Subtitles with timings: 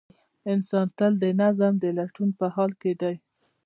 [0.53, 3.15] انسان تل د نظم د لټون په حال کې دی.